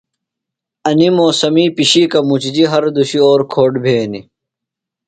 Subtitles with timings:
[0.87, 4.25] انیۡ موسمی پِشِیکہ مُچِجیۡ ہر دُشی اور کھوٹ بھینیۡ۔